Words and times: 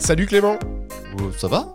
Salut 0.00 0.26
Clément 0.26 0.58
Euh, 1.18 1.30
Ça 1.36 1.48
va? 1.48 1.72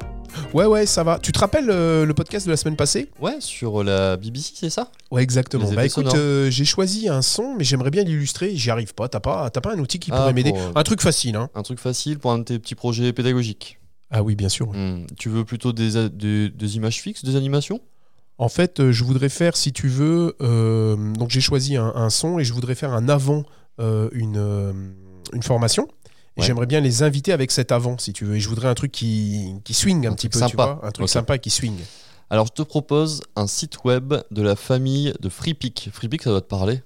Ouais, 0.53 0.65
ouais, 0.65 0.85
ça 0.85 1.03
va. 1.03 1.17
Tu 1.19 1.31
te 1.31 1.39
rappelles 1.39 1.69
euh, 1.69 2.05
le 2.05 2.13
podcast 2.13 2.45
de 2.45 2.51
la 2.51 2.57
semaine 2.57 2.75
passée? 2.75 3.09
Ouais, 3.21 3.37
sur 3.39 3.83
la 3.83 4.17
BBC, 4.17 4.51
c'est 4.55 4.69
ça? 4.69 4.91
Ouais, 5.11 5.23
exactement. 5.23 5.69
Les 5.69 5.75
Bah 5.75 5.85
écoute, 5.85 6.07
sonores. 6.07 6.15
euh, 6.17 6.49
j'ai 6.51 6.65
choisi 6.65 7.07
un 7.07 7.21
son, 7.21 7.55
mais 7.55 7.63
j'aimerais 7.63 7.91
bien 7.91 8.03
l'illustrer. 8.03 8.55
J'y 8.55 8.69
arrive 8.69 8.93
pas. 8.93 9.07
T'as 9.07 9.19
pas, 9.21 9.49
t'as 9.49 9.61
pas 9.61 9.73
un 9.73 9.79
outil 9.79 9.99
qui 9.99 10.11
Ah, 10.11 10.17
pourrait 10.17 10.33
m'aider 10.33 10.51
pour, 10.51 10.59
euh, 10.61 10.71
Un 10.75 10.83
truc 10.83 11.01
facile, 11.01 11.35
hein 11.37 11.49
Un 11.55 11.63
truc 11.63 11.79
facile 11.79 12.19
pour 12.19 12.31
un 12.31 12.39
de 12.39 12.43
tes 12.43 12.59
petits 12.59 12.75
projets 12.75 13.13
pédagogiques. 13.13 13.79
Ah 14.11 14.23
oui, 14.23 14.35
bien 14.35 14.49
sûr. 14.49 14.67
Hmm, 14.73 15.05
Tu 15.17 15.29
veux 15.29 15.45
plutôt 15.45 15.71
des, 15.73 15.95
a- 15.97 16.09
des- 16.09 16.49
des 16.49 16.75
images 16.75 17.01
fixes, 17.01 17.23
des 17.23 17.35
animations? 17.37 17.79
En 18.37 18.49
fait, 18.49 18.81
euh, 18.81 18.91
je 18.91 19.03
voudrais 19.05 19.29
faire, 19.29 19.55
si 19.55 19.71
tu 19.71 19.87
veux, 19.87 20.35
euh, 20.41 21.13
donc 21.13 21.29
j'ai 21.29 21.39
choisi 21.41 21.77
un, 21.77 21.93
un 21.95 22.09
son 22.09 22.37
et 22.39 22.43
je 22.43 22.53
voudrais 22.53 22.75
faire 22.75 22.91
un 22.93 23.07
avant 23.07 23.43
euh, 23.79 24.09
une, 24.11 24.35
euh, 24.37 24.73
une 25.31 25.43
formation. 25.43 25.87
Et 26.37 26.41
Ouais. 26.41 26.47
j'aimerais 26.47 26.65
bien 26.65 26.81
les 26.81 27.01
inviter 27.03 27.31
avec 27.31 27.51
cet 27.51 27.71
avant, 27.71 27.97
si 27.97 28.11
tu 28.13 28.25
veux. 28.25 28.35
Et 28.35 28.39
je 28.39 28.49
voudrais 28.49 28.67
un 28.67 28.73
truc 28.73 28.91
qui, 28.91 29.53
qui 29.63 29.73
swing 29.73 30.05
un, 30.05 30.11
Un 30.11 30.15
petit 30.15 30.27
peu, 30.29 30.39
tu 30.39 30.45
sympa. 30.49 30.75
vois. 30.75 30.87
Un 30.87 30.91
truc 30.91 31.07
sympa 31.09 31.37
qui 31.37 31.49
swing. 31.49 31.77
Alors, 32.29 32.47
je 32.47 32.51
te 32.53 32.61
propose 32.61 33.21
un 33.35 33.47
site 33.47 33.83
web 33.85 34.13
de 34.31 34.41
la 34.41 34.55
famille 34.55 35.13
de 35.21 35.29
FreePic. 35.29 35.89
FreePic, 35.93 36.23
ça 36.23 36.31
doit 36.31 36.41
te 36.41 36.47
parler 36.47 36.81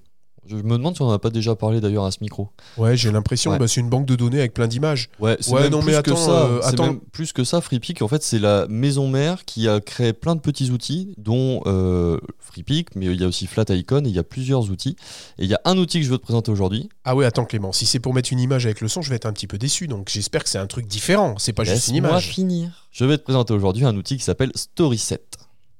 Je 0.50 0.56
me 0.56 0.78
demande 0.78 0.96
si 0.96 1.02
on 1.04 1.06
n'en 1.08 1.14
a 1.14 1.20
pas 1.20 1.30
déjà 1.30 1.56
parlé 1.56 1.80
d'ailleurs 1.80 2.06
à 2.06 2.12
ce 2.12 2.18
micro. 2.22 2.50
Ouais, 2.78 2.98
j'ai 2.98 3.12
l'impression, 3.12 3.52
Ouais. 3.52 3.60
bah, 3.60 3.68
c'est 3.68 3.80
une 3.82 3.90
banque 3.90 4.06
de 4.08 4.16
données 4.16 4.40
avec 4.40 4.54
plein 4.54 4.68
d'images. 4.68 5.10
Ouais, 5.20 5.38
c'est 5.40 5.52
Ouais, 5.54 5.62
même 5.62 5.72
non, 5.72 5.80
plus 5.82 5.88
mais 5.88 6.02
que 6.02 6.12
attends, 6.12 6.16
ça. 6.16 6.32
euh, 6.46 6.60
c'est 6.64 6.68
attends. 6.70 6.86
même 6.88 7.00
plus 7.12 7.34
que 7.34 7.44
ça. 7.44 7.62
FreePic, 7.62 8.02
en 8.02 8.08
fait, 8.08 8.24
c'est 8.24 8.40
la 8.40 8.66
maison 8.68 9.08
mère 9.08 9.46
qui 9.46 9.68
a 9.68 9.80
créé 9.80 10.12
plein 10.14 10.36
de 10.36 10.42
petits 10.42 10.72
outils, 10.72 11.14
dont 11.18 11.62
euh, 11.68 12.20
FreePic, 12.40 12.96
mais 12.96 13.06
il 13.06 13.22
y 13.22 13.24
a 13.24 13.28
aussi 13.28 13.46
FlatIcon, 13.46 14.04
et 14.06 14.08
il 14.10 14.16
y 14.16 14.20
a 14.20 14.24
plusieurs 14.24 14.72
outils. 14.72 14.96
Et 15.38 15.44
il 15.44 15.50
y 15.50 15.54
a 15.54 15.62
un 15.66 15.78
outil 15.78 16.00
que 16.00 16.06
je 16.06 16.10
veux 16.12 16.18
te 16.18 16.24
présenter 16.24 16.52
aujourd'hui. 16.52 16.90
Ah 17.06 17.16
ouais, 17.16 17.26
attends 17.26 17.46
Clément, 17.46 17.72
si 17.72 17.86
c'est 17.86 18.00
pour 18.00 18.14
mettre 18.14 18.34
une 18.34 18.40
image 18.40 18.66
avec 18.66 18.82
le 18.82 18.88
son, 18.88 19.02
je 19.02 19.10
vais 19.10 19.18
être 19.18 19.26
un 19.28 19.34
petit 19.34 19.48
peu 19.48 19.58
déçu. 19.60 19.88
Donc 19.88 20.10
j'espère 20.10 20.44
que 20.44 20.50
c'est 20.50 20.58
un 20.58 20.68
truc 20.68 20.88
différent. 20.88 21.36
C'est 21.38 21.54
pas 21.54 21.64
juste 21.64 21.90
une 21.90 21.96
image. 21.96 22.28
finir. 22.30 22.88
Je 22.92 23.06
vais 23.06 23.18
te 23.18 23.24
présenter 23.24 23.54
aujourd'hui 23.54 23.86
un 23.86 23.96
outil 23.96 24.18
qui 24.18 24.24
s'appelle 24.24 24.52
StorySet. 24.56 25.22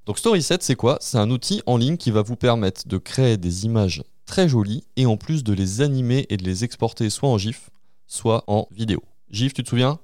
Donc 0.06 0.18
StorySet, 0.20 0.58
c'est 0.62 0.76
quoi? 0.76 0.98
C'est 1.02 1.18
un 1.18 1.30
outil 1.32 1.62
en 1.66 1.78
ligne 1.78 1.98
qui 1.98 2.12
va 2.12 2.22
vous 2.22 2.36
permettre 2.36 2.88
de 2.88 2.98
créer 2.98 3.38
des 3.38 3.66
images 3.66 4.04
très 4.30 4.48
jolies 4.48 4.84
et 4.96 5.08
en 5.08 5.18
plus 5.18 5.44
de 5.44 5.54
les 5.54 5.82
animer 5.82 6.28
et 6.30 6.38
de 6.38 6.44
les 6.44 6.64
exporter 6.64 7.10
soit 7.10 7.28
en 7.28 7.40
GIF, 7.40 7.72
soit 8.06 8.44
en 8.46 8.68
vidéo. 8.72 9.04
GIF, 9.32 9.54
tu 9.56 9.64
te 9.64 9.70
souviens? 9.70 10.00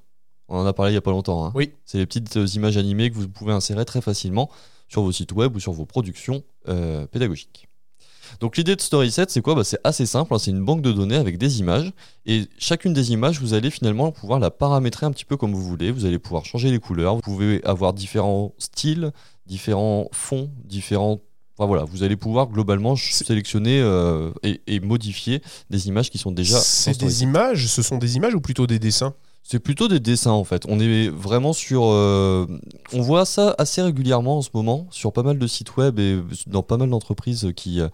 On 0.47 0.57
en 0.57 0.65
a 0.65 0.73
parlé 0.73 0.91
il 0.93 0.95
y 0.95 0.97
a 0.97 1.01
pas 1.01 1.11
longtemps. 1.11 1.45
hein. 1.45 1.51
Oui. 1.53 1.73
C'est 1.85 1.99
les 1.99 2.07
petites 2.07 2.35
euh, 2.37 2.47
images 2.47 2.75
animées 2.75 3.11
que 3.11 3.15
vous 3.15 3.29
pouvez 3.29 3.53
insérer 3.53 3.85
très 3.85 4.01
facilement 4.01 4.49
sur 4.89 5.03
vos 5.03 5.11
sites 5.11 5.31
web 5.31 5.55
ou 5.55 5.59
sur 5.59 5.73
vos 5.73 5.85
productions 5.85 6.43
euh, 6.67 7.05
pédagogiques. 7.05 7.67
Donc 8.39 8.57
l'idée 8.57 8.75
de 8.75 8.81
StorySet, 8.81 9.27
c'est 9.29 9.41
quoi? 9.41 9.53
Bah, 9.53 9.63
C'est 9.63 9.79
assez 9.83 10.07
simple, 10.07 10.33
hein, 10.33 10.39
c'est 10.39 10.49
une 10.49 10.65
banque 10.65 10.81
de 10.81 10.91
données 10.91 11.17
avec 11.17 11.37
des 11.37 11.59
images. 11.59 11.93
Et 12.25 12.47
chacune 12.57 12.93
des 12.93 13.11
images, 13.11 13.39
vous 13.39 13.53
allez 13.53 13.69
finalement 13.69 14.11
pouvoir 14.11 14.39
la 14.39 14.49
paramétrer 14.49 15.05
un 15.05 15.11
petit 15.11 15.25
peu 15.25 15.37
comme 15.37 15.53
vous 15.53 15.63
voulez. 15.63 15.91
Vous 15.91 16.05
allez 16.05 16.17
pouvoir 16.17 16.45
changer 16.45 16.71
les 16.71 16.79
couleurs, 16.79 17.15
vous 17.15 17.21
pouvez 17.21 17.63
avoir 17.63 17.93
différents 17.93 18.55
styles, 18.57 19.11
différents 19.45 20.09
fonds, 20.11 20.49
différents... 20.63 21.19
Enfin 21.57 21.67
voilà, 21.67 21.85
vous 21.85 22.03
allez 22.03 22.17
pouvoir 22.17 22.47
globalement 22.47 22.95
sélectionner 22.95 23.79
euh, 23.79 24.31
et, 24.43 24.61
et 24.67 24.79
modifier 24.79 25.41
des 25.69 25.87
images 25.87 26.09
qui 26.09 26.17
sont 26.17 26.31
déjà... 26.31 26.59
C'est 26.59 26.99
des 26.99 27.23
images, 27.23 27.67
ce 27.67 27.81
sont 27.81 27.97
des 27.97 28.17
images 28.17 28.35
ou 28.35 28.41
plutôt 28.41 28.67
des 28.67 28.79
dessins? 28.79 29.13
C'est 29.47 29.59
plutôt 29.59 29.87
des 29.87 29.99
dessins 29.99 30.31
en 30.31 30.43
fait. 30.43 30.63
On 30.67 30.79
est 30.79 31.07
vraiment 31.07 31.53
sur. 31.53 31.83
euh, 31.85 32.47
on 32.93 33.01
voit 33.01 33.25
ça 33.25 33.53
assez 33.59 33.79
régulièrement 33.79 34.39
en 34.39 34.41
ce 34.41 34.49
moment 34.55 34.87
sur 34.89 35.13
pas 35.13 35.21
mal 35.21 35.37
de 35.37 35.45
sites 35.45 35.77
web 35.77 35.99
et 35.99 36.19
dans 36.47 36.63
pas 36.63 36.77
mal 36.77 36.89
d'entreprises 36.89 37.53
qui, 37.55 37.79
euh, 37.79 37.87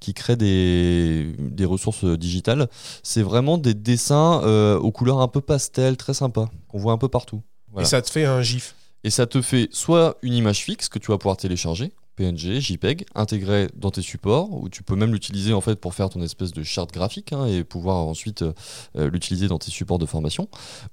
qui 0.00 0.14
créent 0.14 0.36
des, 0.36 1.32
des 1.38 1.64
ressources 1.64 2.04
digitales. 2.04 2.68
C'est 3.04 3.22
vraiment 3.22 3.56
des 3.56 3.72
dessins 3.72 4.42
euh, 4.42 4.78
aux 4.78 4.90
couleurs 4.90 5.20
un 5.20 5.28
peu 5.28 5.40
pastel, 5.40 5.96
très 5.96 6.12
sympa, 6.12 6.50
qu'on 6.66 6.78
voit 6.78 6.92
un 6.92 6.98
peu 6.98 7.08
partout. 7.08 7.40
Voilà. 7.70 7.86
Et 7.86 7.88
ça 7.88 8.02
te 8.02 8.10
fait 8.10 8.24
un 8.24 8.42
gif? 8.42 8.74
Et 9.04 9.10
ça 9.10 9.26
te 9.26 9.40
fait 9.40 9.68
soit 9.70 10.16
une 10.22 10.32
image 10.34 10.64
fixe 10.64 10.88
que 10.88 10.98
tu 10.98 11.12
vas 11.12 11.18
pouvoir 11.18 11.36
télécharger, 11.36 11.92
PNG, 12.16 12.60
JPEG, 12.60 13.06
intégrée 13.14 13.68
dans 13.76 13.90
tes 13.90 14.02
supports, 14.02 14.52
ou 14.52 14.68
tu 14.68 14.82
peux 14.82 14.96
même 14.96 15.12
l'utiliser 15.12 15.52
en 15.52 15.60
fait 15.60 15.76
pour 15.76 15.94
faire 15.94 16.08
ton 16.08 16.20
espèce 16.22 16.52
de 16.52 16.62
charte 16.62 16.92
graphique 16.92 17.32
hein, 17.32 17.46
et 17.46 17.62
pouvoir 17.62 17.96
ensuite 17.96 18.42
euh, 18.42 18.52
euh, 18.96 19.10
l'utiliser 19.10 19.48
dans 19.48 19.58
tes 19.58 19.70
supports 19.70 19.98
de 19.98 20.06
formation. 20.06 20.48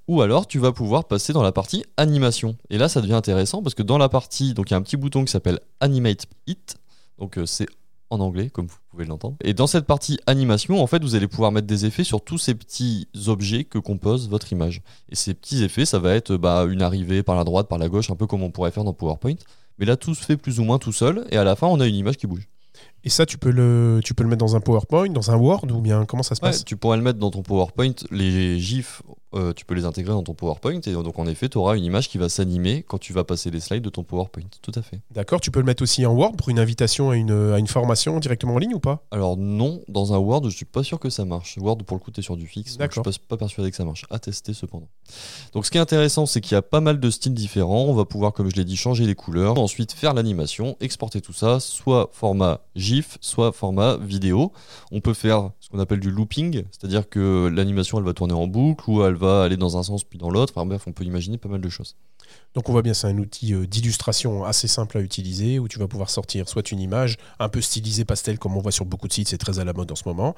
Ou 0.06 0.22
alors 0.22 0.46
tu 0.46 0.58
vas 0.58 0.72
pouvoir 0.72 1.06
passer 1.06 1.32
dans 1.32 1.42
la 1.42 1.52
partie 1.52 1.84
animation. 1.96 2.56
Et 2.70 2.78
là 2.78 2.88
ça 2.88 3.00
devient 3.00 3.14
intéressant 3.14 3.62
parce 3.62 3.74
que 3.74 3.82
dans 3.82 3.98
la 3.98 4.08
partie, 4.08 4.54
donc 4.54 4.70
il 4.70 4.72
y 4.72 4.74
a 4.74 4.76
un 4.76 4.82
petit 4.82 4.96
bouton 4.96 5.24
qui 5.24 5.32
s'appelle 5.32 5.60
Animate 5.80 6.26
It, 6.46 6.76
donc 7.18 7.38
euh, 7.38 7.46
c'est 7.46 7.66
en 8.10 8.20
anglais 8.20 8.50
comme 8.50 8.66
vous 8.66 8.76
pouvez 8.90 9.04
l'entendre. 9.04 9.36
Et 9.42 9.54
dans 9.54 9.66
cette 9.66 9.86
partie 9.86 10.18
animation, 10.26 10.82
en 10.82 10.86
fait, 10.86 11.02
vous 11.02 11.14
allez 11.14 11.26
pouvoir 11.26 11.52
mettre 11.52 11.66
des 11.66 11.84
effets 11.86 12.04
sur 12.04 12.22
tous 12.22 12.38
ces 12.38 12.54
petits 12.54 13.08
objets 13.26 13.64
que 13.64 13.78
compose 13.78 14.28
votre 14.28 14.52
image. 14.52 14.82
Et 15.10 15.16
ces 15.16 15.34
petits 15.34 15.62
effets, 15.64 15.84
ça 15.84 15.98
va 15.98 16.14
être 16.14 16.36
bah, 16.36 16.64
une 16.68 16.82
arrivée 16.82 17.22
par 17.22 17.36
la 17.36 17.44
droite, 17.44 17.68
par 17.68 17.78
la 17.78 17.88
gauche, 17.88 18.10
un 18.10 18.16
peu 18.16 18.26
comme 18.26 18.42
on 18.42 18.50
pourrait 18.50 18.70
faire 18.70 18.84
dans 18.84 18.92
PowerPoint. 18.92 19.36
Mais 19.78 19.86
là, 19.86 19.96
tout 19.96 20.14
se 20.14 20.24
fait 20.24 20.36
plus 20.36 20.60
ou 20.60 20.64
moins 20.64 20.78
tout 20.78 20.92
seul, 20.92 21.26
et 21.30 21.36
à 21.36 21.44
la 21.44 21.56
fin, 21.56 21.66
on 21.66 21.80
a 21.80 21.86
une 21.86 21.94
image 21.96 22.16
qui 22.16 22.26
bouge. 22.26 22.46
Et 23.04 23.10
ça, 23.10 23.26
tu 23.26 23.36
peux, 23.38 23.50
le, 23.50 24.00
tu 24.02 24.14
peux 24.14 24.22
le 24.24 24.30
mettre 24.30 24.44
dans 24.44 24.56
un 24.56 24.60
PowerPoint, 24.60 25.08
dans 25.10 25.30
un 25.30 25.36
Word 25.36 25.64
ou 25.70 25.80
bien 25.80 26.06
comment 26.06 26.22
ça 26.22 26.34
se 26.34 26.40
Ouais, 26.40 26.48
passe? 26.50 26.64
tu 26.64 26.76
pourrais 26.76 26.96
le 26.96 27.02
mettre 27.02 27.18
dans 27.18 27.30
ton 27.30 27.42
PowerPoint. 27.42 27.92
Les 28.10 28.58
GIFs, 28.58 29.02
euh, 29.34 29.52
tu 29.52 29.64
peux 29.64 29.74
les 29.74 29.84
intégrer 29.84 30.12
dans 30.12 30.22
ton 30.22 30.34
PowerPoint, 30.34 30.80
et 30.80 30.92
donc 30.92 31.18
en 31.18 31.26
effet, 31.26 31.48
tu 31.48 31.58
auras 31.58 31.76
une 31.76 31.84
image 31.84 32.08
qui 32.08 32.18
va 32.18 32.28
s'animer 32.28 32.84
quand 32.86 32.98
tu 32.98 33.12
vas 33.12 33.24
passer 33.24 33.50
les 33.50 33.60
slides 33.60 33.82
de 33.82 33.90
ton 33.90 34.02
PowerPoint. 34.04 34.44
Tout 34.62 34.72
à 34.74 34.82
fait. 34.82 35.00
D'accord, 35.10 35.40
tu 35.40 35.50
peux 35.50 35.60
le 35.60 35.66
mettre 35.66 35.82
aussi 35.82 36.06
en 36.06 36.12
Word 36.12 36.32
pour 36.36 36.48
une 36.48 36.58
invitation 36.58 37.10
à 37.10 37.16
une, 37.16 37.52
à 37.52 37.58
une 37.58 37.66
formation 37.66 38.18
directement 38.20 38.54
en 38.54 38.58
ligne 38.58 38.74
ou 38.74 38.80
pas? 38.80 39.04
Alors 39.10 39.36
non, 39.36 39.80
dans 39.88 40.12
un 40.12 40.18
Word, 40.18 40.44
je 40.44 40.56
suis 40.56 40.64
pas 40.64 40.82
sûr 40.82 40.98
que 40.98 41.10
ça 41.10 41.24
marche. 41.24 41.56
Word, 41.58 41.78
pour 41.78 41.96
le 41.96 42.00
coup, 42.02 42.10
tu 42.10 42.20
es 42.20 42.22
sur 42.22 42.36
du 42.36 42.46
fixe. 42.46 42.76
donc 42.76 42.88
Je 42.90 42.92
suis 42.92 43.00
D'accord. 43.00 43.12
pas, 43.28 43.36
pas 43.36 43.36
persuadé 43.36 43.70
que 43.70 43.76
ça 43.76 43.84
marche. 43.84 44.04
À 44.10 44.18
tester 44.18 44.54
cependant. 44.54 44.88
Donc 45.52 45.66
ce 45.66 45.70
qui 45.70 45.78
est 45.78 45.80
intéressant, 45.80 46.26
c'est 46.26 46.40
qu'il 46.40 46.52
y 46.52 46.58
a 46.58 46.62
pas 46.62 46.80
mal 46.80 47.00
de 47.00 47.10
styles 47.10 47.34
différents. 47.34 47.84
On 47.84 47.94
va 47.94 48.04
pouvoir, 48.04 48.32
comme 48.32 48.50
je 48.50 48.56
l'ai 48.56 48.64
dit, 48.64 48.76
changer 48.76 49.06
les 49.06 49.14
couleurs. 49.14 49.58
Ensuite, 49.58 49.92
faire 49.92 50.14
l'animation, 50.14 50.76
exporter 50.80 51.20
tout 51.20 51.32
ça, 51.32 51.60
soit 51.60 52.10
format 52.12 52.60
GIF, 52.76 53.18
soit 53.20 53.52
format 53.52 53.96
vidéo. 53.96 54.52
On 54.92 55.00
peut 55.00 55.14
faire 55.14 55.50
ce 55.60 55.68
qu'on 55.68 55.78
appelle 55.78 56.00
du 56.00 56.10
looping, 56.10 56.62
c'est-à-dire 56.70 57.08
que 57.08 57.50
l'animation, 57.52 57.98
elle 57.98 58.04
va 58.04 58.12
tourner 58.14 58.34
en 58.34 58.46
boucle 58.46 58.88
ou 58.88 59.02
elle 59.02 59.14
va 59.14 59.23
aller 59.26 59.56
dans 59.56 59.76
un 59.76 59.82
sens 59.82 60.04
puis 60.04 60.18
dans 60.18 60.30
l'autre. 60.30 60.52
Enfin 60.56 60.66
bref, 60.66 60.84
on 60.86 60.92
peut 60.92 61.04
imaginer 61.04 61.38
pas 61.38 61.48
mal 61.48 61.60
de 61.60 61.68
choses. 61.68 61.96
Donc 62.54 62.68
on 62.68 62.72
voit 62.72 62.82
bien, 62.82 62.94
c'est 62.94 63.06
un 63.06 63.18
outil 63.18 63.52
euh, 63.52 63.66
d'illustration 63.66 64.44
assez 64.44 64.68
simple 64.68 64.98
à 64.98 65.00
utiliser 65.00 65.58
où 65.58 65.68
tu 65.68 65.78
vas 65.78 65.88
pouvoir 65.88 66.10
sortir 66.10 66.48
soit 66.48 66.70
une 66.70 66.80
image 66.80 67.16
un 67.38 67.48
peu 67.48 67.60
stylisée 67.60 68.04
pastel 68.04 68.38
comme 68.38 68.56
on 68.56 68.60
voit 68.60 68.72
sur 68.72 68.84
beaucoup 68.84 69.08
de 69.08 69.12
sites, 69.12 69.28
c'est 69.28 69.38
très 69.38 69.58
à 69.58 69.64
la 69.64 69.72
mode 69.72 69.90
en 69.90 69.96
ce 69.96 70.04
moment, 70.06 70.34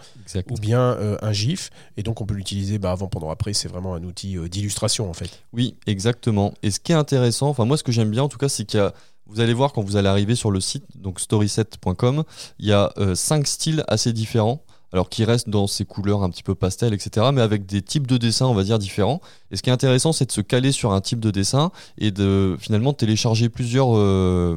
ou 0.51 0.55
bien 0.55 0.81
euh, 0.81 1.17
un 1.23 1.33
GIF. 1.33 1.71
Et 1.97 2.03
donc 2.03 2.21
on 2.21 2.27
peut 2.27 2.35
l'utiliser 2.35 2.79
bah, 2.79 2.93
avant, 2.93 3.09
pendant, 3.09 3.31
après. 3.31 3.53
C'est 3.53 3.69
vraiment 3.69 3.95
un 3.95 4.05
outil 4.05 4.37
euh, 4.37 4.49
d'illustration 4.49 5.09
en 5.09 5.15
fait. 5.15 5.43
Oui, 5.53 5.77
exactement. 5.87 6.55
Et 6.63 6.71
ce 6.71 6.81
qui 6.81 6.93
est 6.93 6.97
intéressant, 6.97 7.49
enfin 7.49 7.65
moi 7.65 7.77
ce 7.77 7.83
que 7.83 7.93
j'aime 7.93 8.11
bien 8.11 8.23
en 8.23 8.29
tout 8.29 8.39
cas, 8.39 8.49
c'est 8.49 8.65
qu'il 8.65 8.81
y 8.81 8.83
a, 8.83 8.93
vous 9.27 9.41
allez 9.41 9.55
voir 9.55 9.73
quand 9.73 9.83
vous 9.83 9.97
allez 9.97 10.09
arriver 10.09 10.35
sur 10.35 10.51
le 10.51 10.61
site, 10.61 10.85
donc 10.95 11.21
storyset.com, 11.21 12.25
il 12.59 12.67
y 12.67 12.73
a 12.73 12.93
euh, 12.99 13.15
cinq 13.15 13.47
styles 13.47 13.85
assez 13.89 14.13
différents. 14.13 14.63
Alors 14.97 15.11
qui 15.11 15.27
restent 15.27 15.51
dans 15.51 15.67
ces 15.67 15.85
couleurs 15.85 16.23
un 16.23 16.31
petit 16.31 16.43
peu 16.43 16.55
pastel, 16.55 16.95
etc. 16.95 17.27
Mais 17.31 17.43
avec 17.43 17.67
des 17.67 17.83
types 17.83 18.07
de 18.07 18.17
dessins, 18.17 18.47
on 18.47 18.55
va 18.55 18.65
dire, 18.65 18.79
différents. 18.79 19.21
Et 19.51 19.57
ce 19.59 19.63
qui 19.63 19.69
est 19.69 19.73
intéressant, 19.75 20.15
c'est 20.15 20.25
de 20.25 20.33
se 20.33 20.41
caler 20.41 20.73
sur 20.73 20.93
un 20.93 21.03
type 21.03 21.21
de 21.21 21.31
dessin 21.31 21.71
et 21.99 22.11
de 22.11 22.57
finalement 22.59 22.95
télécharger 22.95 23.51
plusieurs, 23.51 23.95
euh, 23.95 24.57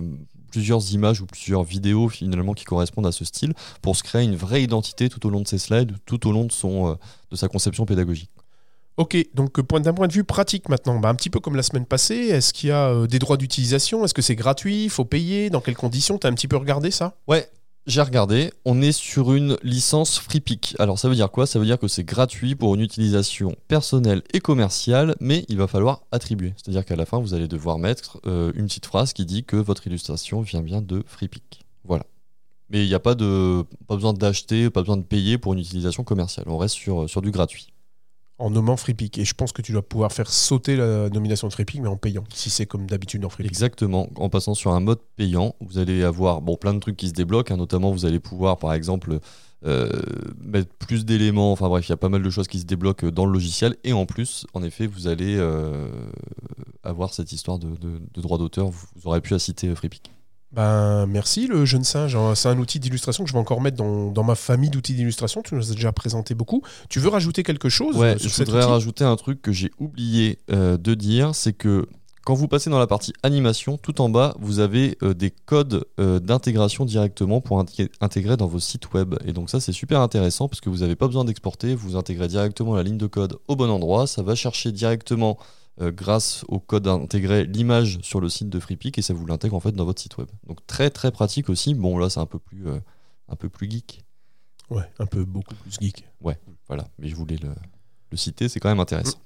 plusieurs 0.49 0.93
images 0.93 1.19
ou 1.19 1.25
plusieurs 1.25 1.63
vidéos 1.63 2.07
finalement 2.07 2.53
qui 2.53 2.63
correspondent 2.63 3.05
à 3.07 3.11
ce 3.11 3.25
style 3.25 3.53
pour 3.81 3.97
se 3.97 4.03
créer 4.03 4.23
une 4.23 4.37
vraie 4.37 4.63
identité 4.63 5.09
tout 5.09 5.27
au 5.27 5.29
long 5.29 5.41
de 5.41 5.47
ses 5.49 5.57
slides, 5.57 5.97
tout 6.05 6.25
au 6.25 6.31
long 6.31 6.45
de, 6.45 6.53
son, 6.53 6.91
euh, 6.91 6.93
de 7.31 7.35
sa 7.35 7.49
conception 7.49 7.85
pédagogique. 7.85 8.31
Ok, 8.95 9.17
donc 9.33 9.59
euh, 9.59 9.63
point- 9.63 9.81
d'un 9.81 9.93
point 9.93 10.07
de 10.07 10.13
vue 10.13 10.23
pratique 10.23 10.69
maintenant, 10.69 10.99
bah, 10.99 11.09
un 11.09 11.15
petit 11.15 11.29
peu 11.29 11.41
comme 11.41 11.57
la 11.57 11.63
semaine 11.63 11.85
passée, 11.85 12.15
est-ce 12.15 12.53
qu'il 12.53 12.69
y 12.69 12.71
a 12.71 12.91
euh, 12.91 13.07
des 13.07 13.19
droits 13.19 13.35
d'utilisation? 13.35 14.05
Est-ce 14.05 14.13
que 14.13 14.21
c'est 14.21 14.35
gratuit? 14.35 14.85
Il 14.85 14.89
faut 14.89 15.03
payer? 15.05 15.49
Dans 15.49 15.59
quelles 15.59 15.75
conditions? 15.75 16.17
Tu 16.17 16.27
as 16.27 16.29
un 16.29 16.33
petit 16.33 16.47
peu 16.47 16.55
regardé 16.55 16.91
ça? 16.91 17.15
Ouais, 17.27 17.49
j'ai 17.87 18.01
regardé. 18.01 18.51
On 18.65 18.81
est 18.81 18.91
sur 18.91 19.33
une 19.33 19.57
licence 19.63 20.19
FreePic. 20.19 20.75
Alors 20.79 20.99
ça 20.99 21.09
veut 21.09 21.15
dire 21.15 21.31
quoi? 21.31 21.47
Ça 21.47 21.59
veut 21.59 21.65
dire 21.65 21.79
que 21.79 21.87
c'est 21.87 22.03
gratuit 22.03 22.55
pour 22.55 22.75
une 22.75 22.81
utilisation 22.81 23.55
personnelle 23.67 24.21
et 24.33 24.39
commerciale, 24.39 25.15
mais 25.19 25.45
il 25.49 25.57
va 25.57 25.67
falloir 25.67 26.01
attribuer. 26.11 26.53
C'est-à-dire 26.57 26.85
qu'à 26.85 26.95
la 26.95 27.05
fin, 27.05 27.19
vous 27.19 27.33
allez 27.33 27.47
devoir 27.47 27.79
mettre 27.79 28.19
euh, 28.25 28.51
une 28.55 28.67
petite 28.67 28.85
phrase 28.85 29.13
qui 29.13 29.25
dit 29.25 29.43
que 29.43 29.55
votre 29.55 29.87
illustration 29.87 30.41
vient 30.41 30.61
bien 30.61 30.81
de 30.81 31.03
FreePic. 31.07 31.61
Voilà. 31.83 32.05
Mais 32.69 32.83
il 32.85 32.87
n'y 32.87 32.93
a 32.93 32.99
pas, 32.99 33.15
de, 33.15 33.63
pas 33.87 33.95
besoin 33.95 34.13
d'acheter, 34.13 34.69
pas 34.69 34.81
besoin 34.81 34.97
de 34.97 35.03
payer 35.03 35.39
pour 35.39 35.53
une 35.53 35.59
utilisation 35.59 36.03
commerciale. 36.03 36.45
On 36.47 36.57
reste 36.57 36.75
sur, 36.75 37.09
sur 37.09 37.21
du 37.21 37.31
gratuit. 37.31 37.73
En 38.39 38.49
nommant 38.49 38.77
FreePic. 38.77 39.17
Et 39.17 39.25
je 39.25 39.33
pense 39.33 39.51
que 39.51 39.61
tu 39.61 39.71
dois 39.71 39.81
pouvoir 39.81 40.11
faire 40.11 40.29
sauter 40.29 40.75
la 40.75 41.09
nomination 41.09 41.47
de 41.47 41.53
FreePic, 41.53 41.81
mais 41.81 41.89
en 41.89 41.97
payant, 41.97 42.23
si 42.33 42.49
c'est 42.49 42.65
comme 42.65 42.87
d'habitude 42.87 43.21
dans 43.21 43.29
FreePic. 43.29 43.51
Exactement. 43.51 44.09
En 44.15 44.29
passant 44.29 44.53
sur 44.55 44.71
un 44.71 44.79
mode 44.79 44.99
payant, 45.15 45.55
vous 45.59 45.77
allez 45.77 46.03
avoir 46.03 46.41
bon, 46.41 46.55
plein 46.55 46.73
de 46.73 46.79
trucs 46.79 46.97
qui 46.97 47.09
se 47.09 47.13
débloquent. 47.13 47.53
hein. 47.53 47.57
notamment, 47.57 47.91
vous 47.91 48.05
allez 48.05 48.19
pouvoir, 48.19 48.57
par 48.57 48.73
exemple, 48.73 49.19
euh, 49.65 49.89
mettre 50.41 50.73
plus 50.75 51.05
d'éléments. 51.05 51.51
Enfin 51.51 51.67
bref, 51.67 51.87
il 51.87 51.91
y 51.91 51.93
a 51.93 51.97
pas 51.97 52.09
mal 52.09 52.23
de 52.23 52.29
choses 52.29 52.47
qui 52.47 52.59
se 52.59 52.65
débloquent 52.65 53.09
dans 53.09 53.25
le 53.25 53.33
logiciel. 53.33 53.75
Et 53.83 53.93
en 53.93 54.05
plus, 54.05 54.47
en 54.53 54.63
effet, 54.63 54.87
vous 54.87 55.07
allez 55.07 55.35
euh, 55.37 55.89
avoir 56.83 57.13
cette 57.13 57.31
histoire 57.31 57.59
de, 57.59 57.69
droit 58.15 58.37
d'auteur. 58.37 58.69
Vous, 58.69 58.87
aurez 59.05 59.21
pu 59.21 59.33
à 59.33 59.39
citer 59.39 59.73
FreePic. 59.75 60.11
Ben, 60.51 61.05
merci 61.05 61.45
le 61.47 61.63
jeune 61.65 61.83
singe. 61.83 62.15
hein. 62.15 62.33
C'est 62.35 62.49
un 62.49 62.57
outil 62.57 62.79
d'illustration 62.79 63.23
que 63.23 63.29
je 63.29 63.33
vais 63.33 63.39
encore 63.39 63.61
mettre 63.61 63.77
dans, 63.77 64.11
dans 64.11 64.23
ma 64.23 64.33
famille 64.35 64.71
d'outils 64.71 64.95
d'illustration. 64.95 65.43
Tu 65.43 65.53
nous 65.53 65.71
as 65.71 65.75
déjà 65.75 65.91
présenté 65.91 66.33
beaucoup. 66.33 66.63
Tu 66.89 66.99
veux 66.99 67.09
rajouter 67.09 67.43
quelque 67.43 67.69
chose 67.69 67.95
Ouais, 67.95 68.15
euh, 68.15 68.17
sur 68.17 68.29
je 68.29 68.35
cet 68.35 68.47
voudrais 68.47 68.63
outil? 68.63 68.71
rajouter 68.71 69.03
un 69.03 69.15
truc 69.15 69.41
que 69.43 69.51
j'ai 69.51 69.69
oublié 69.79 70.39
euh, 70.51 70.77
de 70.77 70.95
dire, 70.95 71.35
c'est 71.35 71.53
que 71.53 71.87
quand 72.25 72.33
vous 72.33 72.47
passez 72.47 72.69
dans 72.71 72.79
la 72.79 72.87
partie 72.87 73.13
animation, 73.23 73.77
tout 73.77 74.01
en 74.01 74.09
bas, 74.09 74.35
vous 74.39 74.59
avez 74.59 74.97
euh, 75.03 75.13
des 75.13 75.29
codes 75.31 75.85
euh, 75.99 76.19
d'intégration 76.19 76.83
directement 76.83 77.41
pour 77.41 77.59
inté- 77.63 77.89
intégrer 78.01 78.35
dans 78.35 78.47
vos 78.47 78.59
sites 78.59 78.91
web. 78.93 79.15
Et 79.25 79.33
donc 79.33 79.49
ça, 79.51 79.59
c'est 79.59 79.71
super 79.71 80.01
intéressant 80.01 80.47
parce 80.47 80.61
que 80.61 80.69
vous 80.69 80.77
n'avez 80.79 80.95
pas 80.95 81.05
besoin 81.07 81.25
d'exporter, 81.25 81.75
vous 81.75 81.95
intégrez 81.95 82.27
directement 82.27 82.75
la 82.75 82.81
ligne 82.83 82.97
de 82.97 83.07
code 83.07 83.37
au 83.47 83.55
bon 83.55 83.69
endroit, 83.69 84.05
ça 84.07 84.21
va 84.23 84.33
chercher 84.35 84.71
directement, 84.71 85.37
euh, 85.81 85.91
grâce 85.91 86.43
au 86.47 86.59
code 86.59 86.87
intégré, 86.87 87.45
l'image 87.45 87.99
sur 88.01 88.19
le 88.19 88.29
site 88.29 88.49
de 88.49 88.59
FreePic 88.59 88.97
et 88.97 89.01
ça 89.01 89.13
vous 89.13 89.25
l'intègre 89.25 89.55
en 89.55 89.59
fait 89.59 89.71
dans 89.71 89.85
votre 89.85 90.01
site 90.01 90.17
web. 90.17 90.27
Donc 90.47 90.65
très 90.67 90.89
très 90.89 91.11
pratique 91.11 91.49
aussi. 91.49 91.73
Bon 91.73 91.97
là, 91.97 92.09
c'est 92.09 92.19
un 92.19 92.25
peu 92.25 92.39
plus, 92.39 92.67
euh, 92.67 92.79
un 93.29 93.35
peu 93.35 93.49
plus 93.49 93.69
geek. 93.69 94.03
Ouais, 94.69 94.83
un 94.99 95.05
peu 95.05 95.23
beaucoup 95.25 95.55
plus 95.55 95.71
geek. 95.79 96.05
Voilà, 96.67 96.87
mais 96.99 97.07
je 97.07 97.15
voulais 97.15 97.37
le, 97.37 97.49
le 98.11 98.17
citer, 98.17 98.49
c'est 98.49 98.59
quand 98.59 98.69
même 98.69 98.79
intéressant. 98.79 99.17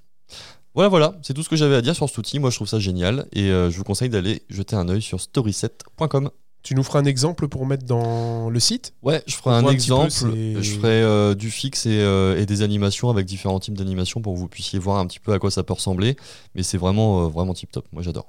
Voilà, 0.76 0.90
voilà, 0.90 1.20
c'est 1.22 1.34
tout 1.34 1.44
ce 1.44 1.50
que 1.50 1.56
j'avais 1.56 1.76
à 1.76 1.82
dire 1.82 1.96
sur 1.96 2.08
cet 2.08 2.18
outil. 2.18 2.40
Moi, 2.40 2.50
je 2.50 2.56
trouve 2.56 2.68
ça 2.68 2.80
génial 2.80 3.28
et 3.32 3.52
euh, 3.52 3.70
je 3.70 3.78
vous 3.78 3.84
conseille 3.84 4.10
d'aller 4.10 4.42
jeter 4.50 4.76
un 4.76 4.90
œil 4.90 5.02
sur 5.02 5.22
storyset.com. 5.22 6.32
Tu 6.64 6.76
nous 6.76 6.84
feras 6.84 7.00
un 7.00 7.06
exemple 7.06 7.48
pour 7.50 7.66
mettre 7.66 7.86
dans 7.86 8.50
le 8.50 8.60
site 8.60 8.94
Ouais, 9.04 9.22
je 9.28 9.36
ferai 9.36 9.56
un 9.56 9.64
peu, 9.64 9.72
exemple. 9.72 10.10
je 10.10 10.72
ferai 10.72 11.02
euh, 11.02 11.36
du 11.36 11.52
fixe 11.52 11.86
et, 11.86 12.00
euh, 12.00 12.40
et 12.40 12.46
des 12.46 12.62
animations 12.62 13.10
avec 13.10 13.26
différents 13.26 13.60
types 13.60 13.78
d'animations 13.78 14.22
pour 14.22 14.34
que 14.34 14.40
vous 14.40 14.48
puissiez 14.48 14.80
voir 14.80 14.98
un 15.00 15.06
petit 15.06 15.20
peu 15.20 15.34
à 15.34 15.40
quoi 15.40 15.52
ça 15.52 15.64
peut 15.64 15.74
ressembler. 15.74 16.16
Mais 16.56 16.64
c'est 16.64 16.78
vraiment, 16.78 17.26
euh, 17.26 17.28
vraiment 17.28 17.54
tip 17.54 17.70
top. 17.72 17.86
Moi, 17.92 18.02
j'adore. 18.02 18.28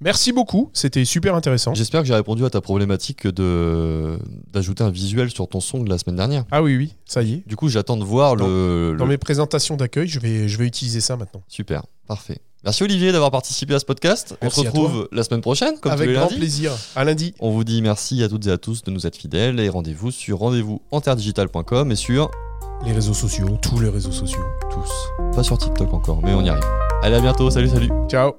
Merci 0.00 0.32
beaucoup, 0.32 0.68
c'était 0.72 1.04
super 1.04 1.34
intéressant. 1.36 1.74
J'espère 1.74 2.00
que 2.02 2.08
j'ai 2.08 2.14
répondu 2.14 2.44
à 2.44 2.50
ta 2.50 2.60
problématique 2.60 3.26
de 3.28 4.18
d'ajouter 4.52 4.82
un 4.82 4.90
visuel 4.90 5.30
sur 5.30 5.46
ton 5.48 5.60
son 5.60 5.82
de 5.84 5.88
la 5.88 5.96
semaine 5.96 6.16
dernière. 6.16 6.44
Ah 6.50 6.60
oui, 6.62 6.76
oui, 6.76 6.94
ça 7.06 7.22
y 7.22 7.34
est. 7.34 7.48
Du 7.48 7.54
coup, 7.54 7.68
j'attends 7.68 7.96
de 7.96 8.02
voir 8.04 8.34
Dans- 8.36 8.46
le, 8.48 8.96
Dans 8.98 9.04
le- 9.04 9.10
mes 9.10 9.16
présentations 9.18 9.76
d'accueil, 9.76 10.08
je 10.08 10.18
vais, 10.18 10.48
je 10.48 10.58
vais 10.58 10.66
utiliser 10.66 11.00
ça 11.00 11.16
maintenant. 11.16 11.42
Super, 11.46 11.84
parfait. 12.08 12.40
Merci 12.64 12.84
Olivier 12.84 13.10
d'avoir 13.12 13.30
participé 13.30 13.74
à 13.74 13.78
ce 13.78 13.84
podcast. 13.84 14.36
Merci 14.40 14.60
On 14.60 14.62
se 14.62 14.68
retrouve 14.68 15.08
la 15.12 15.24
semaine 15.24 15.40
prochaine, 15.40 15.74
comme 15.80 15.90
tous 15.92 15.96
Avec 15.96 16.08
les 16.08 16.14
grand 16.14 16.24
lundis. 16.24 16.36
plaisir. 16.36 16.72
À 16.94 17.04
lundi. 17.04 17.34
On 17.40 17.50
vous 17.50 17.64
dit 17.64 17.82
merci 17.82 18.22
à 18.22 18.28
toutes 18.28 18.46
et 18.46 18.50
à 18.52 18.58
tous 18.58 18.82
de 18.84 18.90
nous 18.90 19.06
être 19.06 19.16
fidèles 19.16 19.58
et 19.58 19.68
rendez-vous 19.68 20.10
sur 20.10 20.38
rendez-vous 20.38 20.80
et 21.90 21.96
sur 21.96 22.30
Les 22.86 22.92
réseaux 22.92 23.14
sociaux, 23.14 23.58
tous 23.60 23.80
les 23.80 23.88
réseaux 23.88 24.12
sociaux. 24.12 24.44
tous. 24.70 25.34
Pas 25.36 25.42
sur 25.42 25.58
TikTok 25.58 25.92
encore, 25.92 26.20
mais 26.22 26.34
on 26.34 26.42
y 26.44 26.48
arrive. 26.48 26.64
Allez, 27.02 27.16
à 27.16 27.20
bientôt. 27.20 27.50
Salut, 27.50 27.68
salut. 27.68 27.90
Ciao. 28.08 28.32